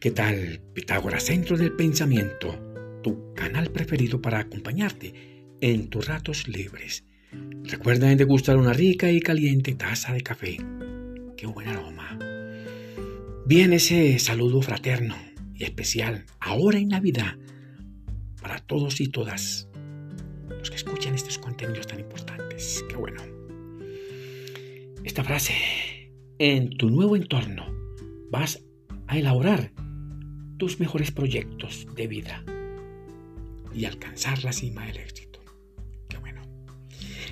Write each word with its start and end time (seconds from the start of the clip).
¿qué 0.00 0.12
tal? 0.12 0.60
Pitágoras, 0.74 1.24
Centro 1.24 1.56
del 1.56 1.72
Pensamiento, 1.72 2.56
tu 3.02 3.34
canal 3.34 3.70
preferido 3.72 4.22
para 4.22 4.38
acompañarte 4.38 5.12
en 5.60 5.88
tus 5.88 6.06
ratos 6.06 6.46
libres. 6.46 7.04
Recuerda 7.64 8.14
degustar 8.14 8.58
una 8.58 8.72
rica 8.72 9.10
y 9.10 9.20
caliente 9.20 9.74
taza 9.74 10.12
de 10.12 10.20
café. 10.20 10.56
¡Qué 11.36 11.46
buen 11.46 11.66
aroma! 11.66 12.16
Bien 13.44 13.72
ese 13.72 14.18
saludo 14.20 14.62
fraterno 14.62 15.16
y 15.54 15.64
especial, 15.64 16.26
ahora 16.38 16.78
en 16.78 16.88
Navidad, 16.88 17.36
para 18.40 18.58
todos 18.60 19.00
y 19.00 19.08
todas 19.08 19.68
los 20.48 20.70
que 20.70 20.76
escuchan 20.76 21.16
estos 21.16 21.38
contenidos 21.38 21.88
tan 21.88 21.98
importantes. 21.98 22.84
¡Qué 22.88 22.94
bueno! 22.94 23.20
Esta 25.02 25.24
frase, 25.24 25.54
en 26.38 26.70
tu 26.70 26.88
nuevo 26.88 27.16
entorno 27.16 27.66
vas 28.30 28.62
a 29.08 29.18
elaborar 29.18 29.72
tus 30.58 30.80
mejores 30.80 31.10
proyectos 31.10 31.86
de 31.94 32.06
vida 32.06 32.44
y 33.74 33.84
alcanzar 33.84 34.42
la 34.44 34.52
cima 34.52 34.84
del 34.86 34.98
éxito. 34.98 35.40
Qué 36.08 36.18
bueno. 36.18 36.42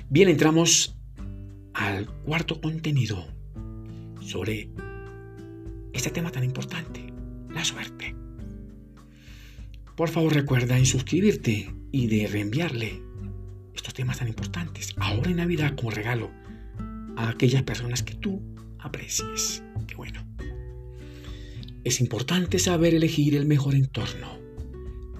Bien, 0.09 0.29
entramos 0.29 0.97
al 1.73 2.07
cuarto 2.23 2.59
contenido 2.61 3.27
sobre 4.21 4.69
este 5.93 6.09
tema 6.09 6.31
tan 6.31 6.43
importante, 6.43 7.13
la 7.49 7.63
suerte. 7.63 8.15
Por 9.95 10.09
favor 10.09 10.33
recuerda 10.33 10.77
en 10.77 10.85
suscribirte 10.85 11.73
y 11.91 12.07
de 12.07 12.27
reenviarle 12.27 13.01
estos 13.73 13.93
temas 13.93 14.19
tan 14.19 14.27
importantes 14.27 14.93
ahora 14.97 15.31
en 15.31 15.37
Navidad 15.37 15.75
como 15.75 15.91
regalo 15.91 16.31
a 17.15 17.29
aquellas 17.29 17.63
personas 17.63 18.03
que 18.03 18.15
tú 18.15 18.41
aprecies. 18.79 19.63
Qué 19.87 19.95
bueno. 19.95 20.26
Es 21.87 22.01
importante 22.01 22.59
saber 22.59 22.93
elegir 22.93 23.33
el 23.33 23.45
mejor 23.45 23.73
entorno. 23.73 24.37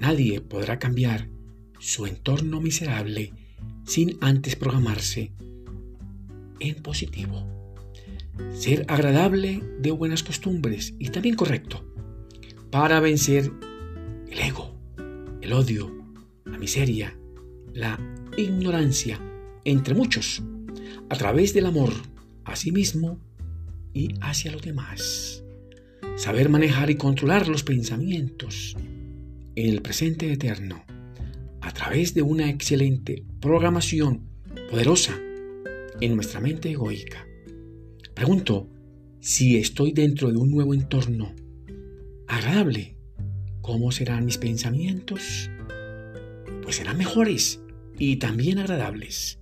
Nadie 0.01 0.41
podrá 0.41 0.79
cambiar 0.79 1.29
su 1.79 2.05
entorno 2.05 2.59
miserable 2.59 3.31
sin 3.85 4.17
antes 4.19 4.57
programarse 4.57 5.31
en 6.59 6.75
positivo. 6.83 7.47
Ser 8.53 8.83
agradable 8.89 9.63
de 9.79 9.91
buenas 9.91 10.23
costumbres 10.23 10.93
y 10.99 11.07
también 11.07 11.37
correcto 11.37 11.85
para 12.69 12.99
vencer 12.99 13.49
el 14.29 14.37
ego, 14.37 14.77
el 15.39 15.53
odio, 15.53 15.89
la 16.43 16.57
miseria, 16.57 17.17
la 17.73 17.97
ignorancia, 18.35 19.21
entre 19.63 19.95
muchos, 19.95 20.43
a 21.07 21.15
través 21.15 21.53
del 21.53 21.67
amor 21.67 21.93
a 22.43 22.57
sí 22.57 22.73
mismo 22.73 23.21
y 23.93 24.15
hacia 24.19 24.51
los 24.51 24.63
demás 24.63 25.45
saber 26.17 26.49
manejar 26.49 26.89
y 26.89 26.95
controlar 26.95 27.47
los 27.47 27.63
pensamientos 27.63 28.75
en 29.55 29.69
el 29.69 29.83
presente 29.83 30.31
eterno 30.33 30.83
a 31.61 31.71
través 31.71 32.15
de 32.15 32.23
una 32.23 32.49
excelente 32.49 33.23
programación 33.39 34.27
poderosa 34.71 35.15
en 36.01 36.15
nuestra 36.15 36.41
mente 36.41 36.71
egoica. 36.71 37.25
Pregunto 38.15 38.67
si 39.19 39.57
estoy 39.57 39.91
dentro 39.91 40.31
de 40.31 40.37
un 40.37 40.49
nuevo 40.49 40.73
entorno 40.73 41.35
agradable. 42.27 42.97
¿Cómo 43.61 43.91
serán 43.91 44.25
mis 44.25 44.39
pensamientos? 44.39 45.51
Pues 46.63 46.77
serán 46.77 46.97
mejores 46.97 47.61
y 47.99 48.15
también 48.15 48.57
agradables. 48.57 49.39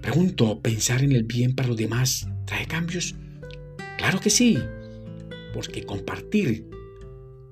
Pregunto, 0.00 0.60
¿pensar 0.62 1.02
en 1.04 1.12
el 1.12 1.24
bien 1.24 1.54
para 1.54 1.68
los 1.68 1.76
demás 1.76 2.28
trae 2.46 2.66
cambios? 2.66 3.14
Claro 3.98 4.20
que 4.20 4.30
sí, 4.30 4.58
porque 5.52 5.84
compartir 5.84 6.68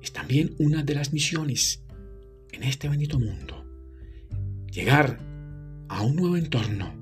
es 0.01 0.11
también 0.13 0.55
una 0.59 0.83
de 0.83 0.95
las 0.95 1.13
misiones 1.13 1.83
en 2.51 2.63
este 2.63 2.87
bendito 2.87 3.19
mundo. 3.19 3.65
Llegar 4.71 5.19
a 5.87 6.01
un 6.01 6.15
nuevo 6.15 6.37
entorno 6.37 6.93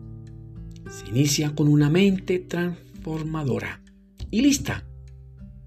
se 0.90 1.07
inicia 1.07 1.53
con 1.53 1.68
una 1.68 1.90
mente 1.90 2.40
transformadora 2.40 3.81
y 4.31 4.41
lista 4.41 4.86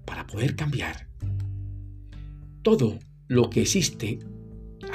para 0.05 0.27
poder 0.27 0.55
cambiar. 0.55 1.07
Todo 2.61 2.99
lo 3.27 3.49
que 3.49 3.61
existe 3.61 4.19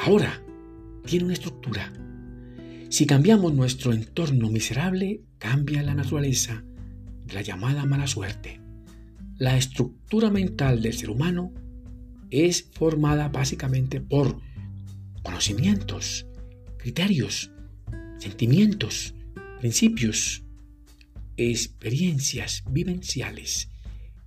ahora 0.04 0.42
tiene 1.04 1.24
una 1.24 1.34
estructura. 1.34 1.92
Si 2.88 3.06
cambiamos 3.06 3.54
nuestro 3.54 3.92
entorno 3.92 4.50
miserable, 4.50 5.22
cambia 5.38 5.82
la 5.82 5.94
naturaleza 5.94 6.64
de 7.24 7.34
la 7.34 7.42
llamada 7.42 7.84
mala 7.86 8.06
suerte. 8.06 8.65
La 9.38 9.58
estructura 9.58 10.30
mental 10.30 10.80
del 10.80 10.94
ser 10.94 11.10
humano 11.10 11.52
es 12.30 12.70
formada 12.72 13.28
básicamente 13.28 14.00
por 14.00 14.40
conocimientos, 15.22 16.26
criterios, 16.78 17.50
sentimientos, 18.18 19.14
principios, 19.60 20.42
experiencias 21.36 22.64
vivenciales, 22.70 23.70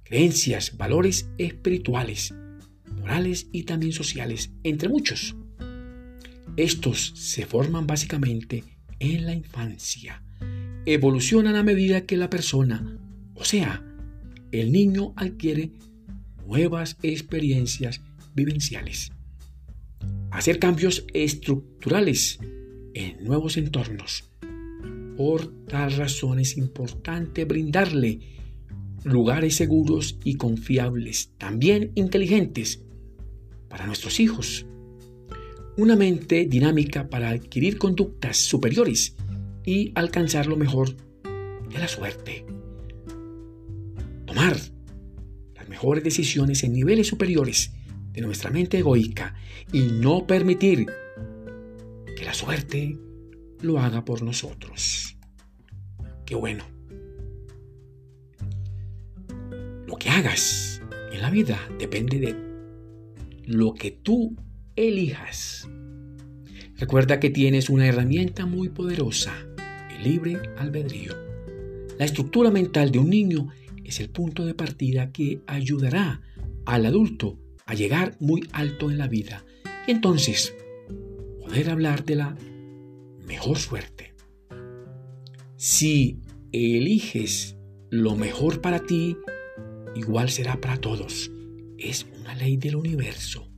creencias, 0.03 0.78
valores 0.78 1.28
espirituales, 1.40 2.36
morales 2.96 3.48
y 3.52 3.64
también 3.64 3.94
sociales, 3.94 4.52
entre 4.62 4.90
muchos. 4.90 5.36
Estos 6.56 7.14
se 7.16 7.48
forman 7.48 7.88
básicamente 7.88 8.64
en 9.00 9.25
la 9.25 9.34
infancia, 9.34 10.22
evolucionan 10.86 11.56
a 11.56 11.64
medida 11.64 12.06
que 12.06 12.16
la 12.16 12.30
persona, 12.30 13.00
o 13.34 13.44
sea, 13.44 13.89
el 14.52 14.72
niño 14.72 15.14
adquiere 15.16 15.72
nuevas 16.46 16.98
experiencias 17.04 18.02
vivenciales. 18.34 19.12
Hacer 20.32 20.60
cambios 20.60 21.06
estructurales 21.14 22.40
en 22.94 23.24
nuevos 23.24 23.58
entornos. 23.58 24.32
Por 25.18 25.66
tal 25.66 25.92
razón 25.94 26.40
es 26.40 26.58
importante 26.58 27.46
brindarle 27.46 28.20
lugares 29.04 29.56
seguros 29.56 30.18
y 30.24 30.36
confiables, 30.36 31.31
también 31.38 31.92
inteligentes, 31.96 32.81
para 33.68 33.86
nuestros 33.86 34.20
hijos. 34.20 34.66
Una 35.78 35.96
mente 35.96 36.46
dinámica 36.46 37.10
para 37.10 37.30
adquirir 37.30 37.78
conductas 37.78 38.38
superiores 38.38 39.16
y 39.66 39.92
alcanzar 39.96 40.48
lo 40.48 40.58
mejor 40.58 40.96
de 41.72 41.80
la 41.80 41.88
suerte 41.88 42.49
tomar 44.40 44.58
las 45.56 45.68
mejores 45.68 46.02
decisiones 46.02 46.64
en 46.64 46.72
niveles 46.72 47.08
superiores 47.08 47.74
de 48.14 48.22
nuestra 48.22 48.50
mente 48.50 48.78
egoica 48.78 49.36
y 49.74 49.82
no 49.82 50.26
permitir 50.26 50.86
que 52.16 52.24
la 52.24 52.34
suerte 52.34 52.98
lo 53.62 53.80
haga 53.80 54.06
por 54.06 54.22
nosotros. 54.22 55.18
Qué 56.26 56.36
bueno. 56.36 56.64
Lo 59.86 59.98
que 59.98 60.10
hagas 60.10 60.82
en 61.12 61.22
la 61.22 61.30
vida 61.30 61.60
depende 61.78 62.20
de 62.20 62.36
lo 63.44 63.74
que 63.74 63.92
tú 63.92 64.38
elijas. 64.78 65.68
Recuerda 66.78 67.20
que 67.20 67.30
tienes 67.30 67.70
una 67.70 67.88
herramienta 67.88 68.46
muy 68.46 68.70
poderosa, 68.70 69.34
el 69.98 70.04
libre 70.04 70.40
albedrío. 70.58 71.14
La 71.98 72.06
estructura 72.06 72.52
mental 72.52 72.92
de 72.92 73.00
un 73.00 73.10
niño 73.10 73.50
es 73.90 74.00
el 74.00 74.10
punto 74.10 74.46
de 74.46 74.54
partida 74.54 75.12
que 75.12 75.42
ayudará 75.48 76.22
al 76.66 76.86
adulto 76.86 77.40
a 77.66 77.74
llegar 77.74 78.16
muy 78.20 78.48
alto 78.52 78.90
en 78.90 78.98
la 78.98 79.08
vida 79.08 79.46
y 79.88 79.92
entonces 79.92 80.56
poder 81.40 81.70
hablar 81.70 82.06
de 82.06 82.16
la 82.16 82.36
mejor 83.26 83.58
suerte. 83.58 84.13
Si 85.56 86.22
eliges 86.52 87.58
lo 87.90 88.16
mejor 88.16 88.62
para 88.62 88.80
ti, 88.86 89.18
igual 89.96 90.30
será 90.30 90.62
para 90.62 90.78
todos. 90.78 91.31
Es 91.78 92.06
una 92.19 92.36
ley 92.36 92.58
del 92.58 92.75
universo. 92.75 93.52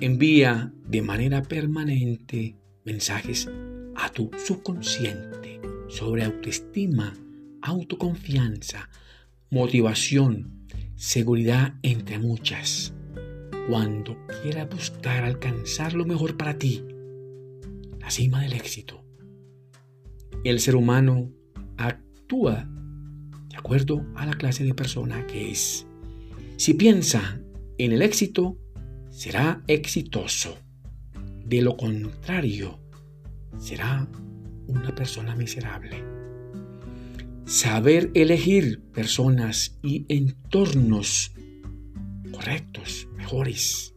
Envía 0.00 0.72
de 0.86 1.02
manera 1.02 1.42
permanente 1.42 2.56
mensajes 2.84 3.48
a 3.94 4.10
tu 4.10 4.30
subconsciente 4.44 5.60
sobre 5.88 6.24
autoestima, 6.24 7.14
autoconfianza, 7.62 8.88
motivación, 9.54 10.66
seguridad 10.96 11.74
entre 11.82 12.18
muchas. 12.18 12.92
Cuando 13.68 14.16
quieras 14.42 14.68
buscar 14.68 15.22
alcanzar 15.22 15.92
lo 15.92 16.04
mejor 16.04 16.36
para 16.36 16.58
ti, 16.58 16.84
la 18.00 18.10
cima 18.10 18.42
del 18.42 18.54
éxito, 18.54 19.04
el 20.42 20.58
ser 20.58 20.74
humano 20.74 21.30
actúa 21.76 22.68
de 23.48 23.56
acuerdo 23.56 24.04
a 24.16 24.26
la 24.26 24.32
clase 24.32 24.64
de 24.64 24.74
persona 24.74 25.24
que 25.28 25.52
es. 25.52 25.86
Si 26.56 26.74
piensa 26.74 27.40
en 27.78 27.92
el 27.92 28.02
éxito, 28.02 28.58
será 29.10 29.62
exitoso. 29.68 30.58
De 31.46 31.62
lo 31.62 31.76
contrario, 31.76 32.80
será 33.56 34.08
una 34.66 34.92
persona 34.96 35.36
miserable. 35.36 36.13
Saber 37.46 38.10
elegir 38.14 38.80
personas 38.92 39.78
y 39.82 40.06
entornos 40.08 41.32
correctos, 42.32 43.06
mejores. 43.16 43.94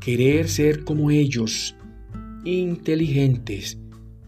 Querer 0.00 0.48
ser 0.48 0.82
como 0.82 1.12
ellos, 1.12 1.76
inteligentes, 2.44 3.78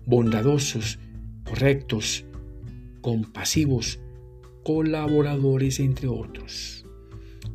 bondadosos, 0.06 1.00
correctos, 1.44 2.26
compasivos, 3.00 4.00
colaboradores, 4.62 5.80
entre 5.80 6.06
otros. 6.06 6.86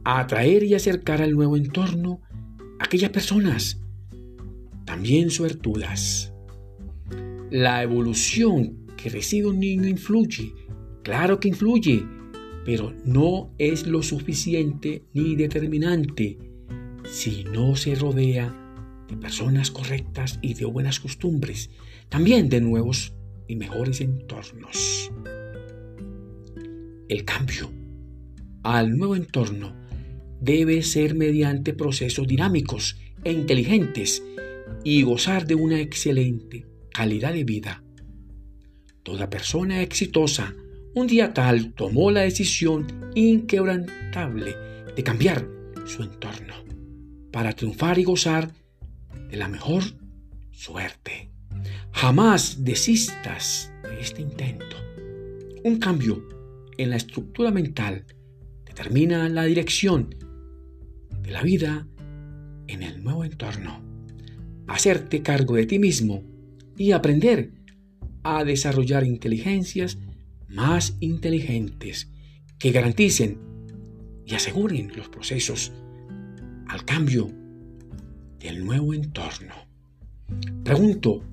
Atraer 0.03 0.63
y 0.63 0.73
acercar 0.73 1.21
al 1.21 1.31
nuevo 1.31 1.55
entorno 1.55 2.19
a 2.77 2.83
aquellas 2.85 3.11
personas, 3.11 3.81
también 4.85 5.29
suertudas. 5.29 6.33
La 7.51 7.83
evolución 7.83 8.85
que 8.97 9.09
recibe 9.09 9.47
un 9.47 9.59
niño 9.59 9.87
influye, 9.87 10.53
claro 11.09 11.39
que 11.39 11.47
influye, 11.47 12.05
pero 12.65 12.93
no 13.03 13.51
es 13.57 13.87
lo 13.87 14.03
suficiente 14.03 15.05
ni 15.11 15.35
determinante 15.35 16.37
si 17.03 17.45
no 17.45 17.75
se 17.75 17.95
rodea 17.95 18.55
de 19.07 19.17
personas 19.17 19.71
correctas 19.71 20.37
y 20.43 20.53
de 20.53 20.65
buenas 20.65 20.99
costumbres, 20.99 21.71
también 22.09 22.47
de 22.47 22.61
nuevos 22.61 23.15
y 23.47 23.55
mejores 23.55 24.01
entornos. 24.01 25.11
El 27.07 27.25
cambio 27.25 27.71
al 28.61 28.95
nuevo 28.95 29.15
entorno 29.15 29.75
debe 30.39 30.83
ser 30.83 31.15
mediante 31.15 31.73
procesos 31.73 32.27
dinámicos 32.27 32.99
e 33.23 33.31
inteligentes 33.31 34.23
y 34.83 35.01
gozar 35.01 35.47
de 35.47 35.55
una 35.55 35.81
excelente 35.81 36.67
calidad 36.93 37.33
de 37.33 37.45
vida. 37.45 37.83
Toda 39.01 39.31
persona 39.31 39.81
exitosa 39.81 40.53
un 40.95 41.07
día 41.07 41.33
tal 41.33 41.73
tomó 41.73 42.11
la 42.11 42.21
decisión 42.21 42.87
inquebrantable 43.15 44.55
de 44.95 45.03
cambiar 45.03 45.47
su 45.85 46.03
entorno 46.03 46.55
para 47.31 47.53
triunfar 47.53 47.99
y 47.99 48.03
gozar 48.03 48.51
de 49.29 49.37
la 49.37 49.47
mejor 49.47 49.83
suerte. 50.51 51.31
Jamás 51.91 52.63
desistas 52.63 53.71
de 53.83 53.99
este 53.99 54.21
intento. 54.21 54.75
Un 55.63 55.77
cambio 55.77 56.27
en 56.77 56.89
la 56.89 56.95
estructura 56.95 57.51
mental 57.51 58.05
determina 58.65 59.29
la 59.29 59.43
dirección 59.43 60.15
de 61.21 61.31
la 61.31 61.43
vida 61.43 61.87
en 62.67 62.83
el 62.83 63.03
nuevo 63.03 63.23
entorno. 63.23 63.83
Hacerte 64.67 65.21
cargo 65.21 65.55
de 65.55 65.65
ti 65.65 65.79
mismo 65.79 66.23
y 66.77 66.91
aprender 66.91 67.51
a 68.23 68.43
desarrollar 68.43 69.03
inteligencias 69.03 69.97
más 70.49 70.97
inteligentes 70.99 72.09
que 72.57 72.71
garanticen 72.71 73.39
y 74.25 74.35
aseguren 74.35 74.91
los 74.95 75.09
procesos 75.09 75.71
al 76.67 76.85
cambio 76.85 77.31
del 78.39 78.63
nuevo 78.65 78.93
entorno. 78.93 79.55
Pregunto, 80.63 81.23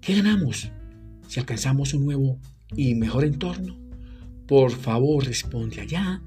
¿qué 0.00 0.14
ganamos 0.16 0.70
si 1.28 1.40
alcanzamos 1.40 1.94
un 1.94 2.04
nuevo 2.04 2.38
y 2.76 2.94
mejor 2.94 3.24
entorno? 3.24 3.76
Por 4.46 4.70
favor, 4.70 5.24
responde 5.24 5.80
allá, 5.80 6.22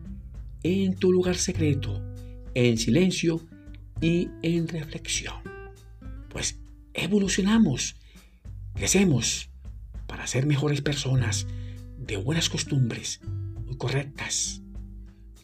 en 0.63 0.95
tu 0.95 1.11
lugar 1.11 1.35
secreto, 1.35 2.01
en 2.53 2.77
silencio 2.77 3.41
y 4.01 4.29
en 4.41 4.67
reflexión. 4.67 5.35
Pues 6.29 6.59
evolucionamos, 6.93 7.95
crecemos 8.73 9.49
para 10.07 10.27
ser 10.27 10.45
mejores 10.45 10.81
personas, 10.81 11.47
de 12.05 12.17
buenas 12.17 12.49
costumbres 12.49 13.19
muy 13.65 13.77
correctas. 13.77 14.61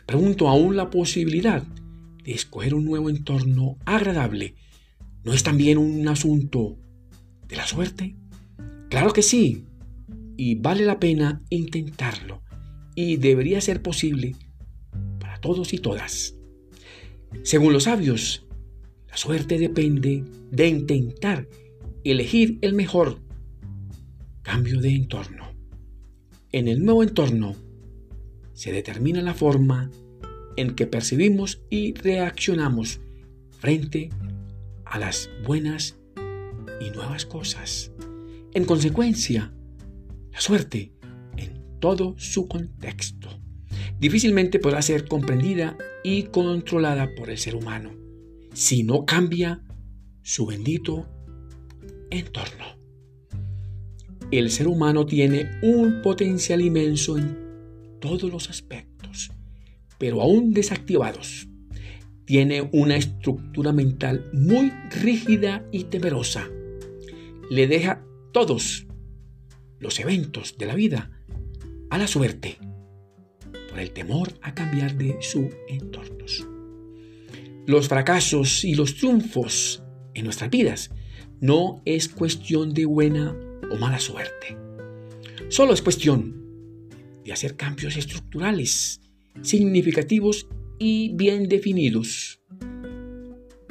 Pregunto 0.06 0.48
aún 0.48 0.76
la 0.76 0.90
posibilidad 0.90 1.64
de 2.24 2.34
escoger 2.34 2.76
un 2.76 2.86
nuevo 2.86 3.10
entorno 3.10 3.78
agradable. 3.86 4.56
¿No 5.24 5.34
es 5.34 5.44
también 5.44 5.78
un 5.78 6.08
asunto 6.08 6.78
de 7.48 7.56
la 7.56 7.66
suerte? 7.66 8.16
Claro 8.90 9.14
que 9.14 9.22
sí, 9.22 9.66
y 10.38 10.56
vale 10.56 10.86
la 10.86 11.00
pena 11.00 11.42
intentarlo, 11.50 12.42
y 12.96 13.18
debería 13.18 13.62
ser 13.62 13.82
posible 13.82 14.36
para 15.20 15.40
todos 15.40 15.74
y 15.74 15.78
todas. 15.78 16.36
Según 17.44 17.74
los 17.74 17.84
sabios, 17.84 18.46
la 19.08 19.18
suerte 19.18 19.58
depende 19.58 20.24
de 20.52 20.68
intentar 20.68 21.48
elegir 22.04 22.58
el 22.62 22.74
mejor 22.74 23.20
cambio 24.42 24.82
de 24.82 24.96
entorno. 24.96 25.41
En 26.54 26.68
el 26.68 26.84
nuevo 26.84 27.02
entorno 27.02 27.56
se 28.54 28.74
determina 28.74 29.22
la 29.22 29.34
forma 29.34 29.90
en 30.58 30.76
que 30.76 30.86
percibimos 30.86 31.62
y 31.70 31.94
reaccionamos 31.94 33.00
frente 33.52 34.10
a 34.84 35.00
las 35.00 35.30
buenas 35.46 35.98
y 36.82 36.90
nuevas 36.90 37.26
cosas. 37.26 37.94
En 38.54 38.66
consecuencia, 38.66 39.54
la 40.34 40.42
suerte 40.42 40.92
en 41.38 41.80
todo 41.80 42.16
su 42.18 42.50
contexto 42.50 43.30
difícilmente 43.98 44.60
podrá 44.60 44.82
ser 44.82 45.08
comprendida 45.08 45.78
y 46.04 46.24
controlada 46.24 47.16
por 47.16 47.30
el 47.30 47.38
ser 47.38 47.56
humano 47.56 47.92
si 48.54 48.84
no 48.84 49.06
cambia 49.06 49.64
su 50.22 50.48
bendito 50.48 51.08
entorno 52.10 52.81
el 54.32 54.50
ser 54.50 54.68
humano 54.68 55.06
tiene 55.06 55.60
un 55.62 56.02
potencial 56.02 56.62
inmenso 56.62 57.18
en 57.18 57.38
todos 58.00 58.32
los 58.32 58.50
aspectos, 58.50 59.32
pero 59.98 60.22
aún 60.22 60.54
desactivados. 60.54 61.48
Tiene 62.26 62.70
una 62.72 62.96
estructura 62.96 63.74
mental 63.74 64.30
muy 64.32 64.72
rígida 65.02 65.68
y 65.72 65.86
temerosa. 65.86 66.48
Le 67.50 67.68
deja 67.68 68.06
todos 68.32 68.88
los 69.80 70.00
eventos 70.00 70.58
de 70.58 70.66
la 70.66 70.76
vida 70.76 71.12
a 71.90 71.98
la 71.98 72.08
suerte 72.08 72.58
por 73.70 73.80
el 73.80 73.92
temor 73.92 74.34
a 74.42 74.54
cambiar 74.54 74.98
de 74.98 75.18
su 75.20 75.50
entornos. 75.68 76.48
Los 77.68 77.90
fracasos 77.90 78.64
y 78.64 78.76
los 78.76 78.96
triunfos 78.96 79.84
en 80.14 80.24
nuestras 80.24 80.50
vidas 80.50 80.92
no 81.42 81.82
es 81.86 82.08
cuestión 82.08 82.74
de 82.74 82.86
buena 82.86 83.36
o 83.72 83.78
mala 83.78 84.00
suerte. 84.00 84.58
Solo 85.50 85.74
es 85.74 85.82
cuestión 85.82 86.42
de 87.24 87.34
hacer 87.34 87.56
cambios 87.56 87.98
estructurales, 87.98 89.02
significativos 89.42 90.48
y 90.80 91.14
bien 91.16 91.48
definidos. 91.48 92.42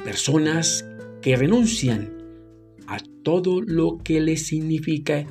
Personas 0.03 0.85
que 1.21 1.35
renuncian 1.35 2.17
a 2.87 2.97
todo 3.23 3.61
lo 3.61 3.99
que 3.99 4.19
les 4.21 4.47
significa 4.47 5.25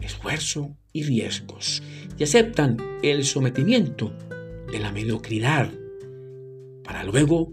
esfuerzo 0.00 0.76
y 0.92 1.02
riesgos 1.04 1.82
y 2.18 2.24
aceptan 2.24 2.78
el 3.02 3.24
sometimiento 3.24 4.12
de 4.72 4.78
la 4.78 4.92
mediocridad 4.92 5.70
para 6.84 7.04
luego 7.04 7.52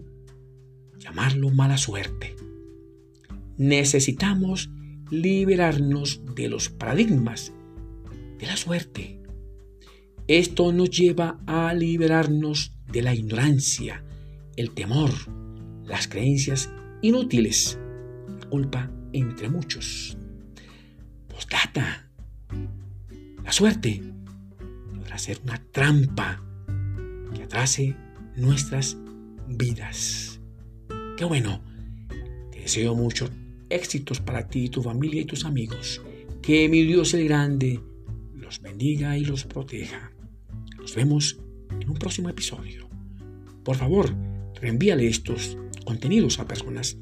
llamarlo 0.98 1.50
mala 1.50 1.78
suerte. 1.78 2.34
Necesitamos 3.56 4.70
liberarnos 5.10 6.22
de 6.34 6.48
los 6.48 6.68
paradigmas 6.68 7.52
de 8.38 8.46
la 8.46 8.56
suerte. 8.56 9.20
Esto 10.26 10.72
nos 10.72 10.90
lleva 10.90 11.38
a 11.46 11.72
liberarnos 11.74 12.74
de 12.86 13.02
la 13.02 13.14
ignorancia, 13.14 14.04
el 14.56 14.72
temor, 14.72 15.10
las 15.84 16.08
creencias 16.08 16.70
inútiles, 17.02 17.78
la 18.40 18.48
culpa 18.48 18.90
entre 19.12 19.48
muchos. 19.48 20.16
Postdata. 21.28 22.10
La 23.42 23.52
suerte 23.52 24.02
podrá 24.94 25.16
ser 25.18 25.40
una 25.44 25.62
trampa 25.72 26.42
que 27.34 27.44
atrase 27.44 27.96
nuestras 28.36 28.98
vidas. 29.48 30.40
Qué 31.16 31.24
bueno. 31.24 31.62
Te 32.52 32.60
deseo 32.60 32.94
mucho 32.94 33.30
éxitos 33.70 34.20
para 34.20 34.48
ti, 34.48 34.68
tu 34.68 34.82
familia 34.82 35.22
y 35.22 35.24
tus 35.24 35.44
amigos. 35.44 36.02
Que 36.42 36.68
mi 36.68 36.84
Dios 36.84 37.14
el 37.14 37.24
Grande 37.24 37.80
los 38.34 38.60
bendiga 38.60 39.18
y 39.18 39.24
los 39.24 39.44
proteja. 39.44 40.12
Nos 40.76 40.94
vemos 40.94 41.38
en 41.80 41.90
un 41.90 41.96
próximo 41.96 42.28
episodio. 42.28 42.88
Por 43.64 43.76
favor, 43.76 44.14
reenvíale 44.54 45.06
estos 45.06 45.58
contenidos 45.84 46.38
a 46.38 46.46
personas 46.46 46.96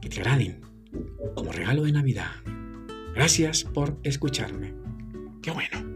que 0.00 0.08
te 0.08 0.20
agraden 0.20 0.60
como 1.34 1.52
regalo 1.52 1.84
de 1.84 1.92
Navidad. 1.92 2.30
Gracias 3.14 3.64
por 3.64 3.98
escucharme. 4.02 4.74
Qué 5.42 5.50
bueno. 5.50 5.93